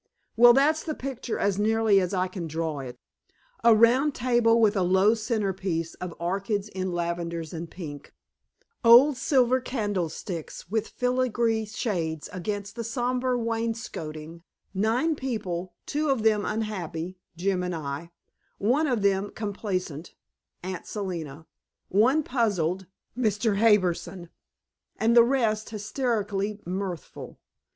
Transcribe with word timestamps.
Well, 0.35 0.53
that's 0.53 0.83
the 0.83 0.95
picture 0.95 1.37
as 1.37 1.59
nearly 1.59 1.99
as 1.99 2.11
I 2.11 2.27
can 2.27 2.47
draw 2.47 2.79
it: 2.79 2.97
a 3.63 3.75
round 3.75 4.15
table 4.15 4.59
with 4.59 4.75
a 4.75 4.81
low 4.81 5.13
centerpiece 5.13 5.93
of 5.93 6.11
orchids 6.19 6.69
in 6.69 6.91
lavenders 6.91 7.53
and 7.53 7.69
pink, 7.69 8.11
old 8.83 9.15
silver 9.15 9.59
candlesticks 9.61 10.67
with 10.71 10.87
filigree 10.87 11.65
shades 11.65 12.29
against 12.33 12.75
the 12.75 12.83
somber 12.83 13.37
wainscoting; 13.37 14.41
nine 14.73 15.15
people, 15.15 15.75
two 15.85 16.09
of 16.09 16.23
them 16.23 16.45
unhappy 16.45 17.19
Jim 17.37 17.61
and 17.61 17.75
I; 17.75 18.09
one 18.57 18.87
of 18.87 19.03
them 19.03 19.29
complacent 19.29 20.15
Aunt 20.63 20.87
Selina; 20.87 21.45
one 21.89 22.23
puzzled 22.23 22.87
Mr. 23.15 23.57
Harbison; 23.57 24.29
and 24.97 25.15
the 25.15 25.21
rest 25.23 25.69
hysterically 25.69 26.59
mirthful. 26.65 27.37